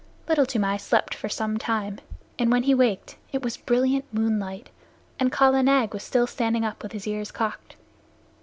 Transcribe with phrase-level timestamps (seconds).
[0.27, 1.99] Little Toomai slept for some time,
[2.39, 4.71] and when he waked it was brilliant moonlight,
[5.19, 7.75] and Kala Nag was still standing up with his ears cocked.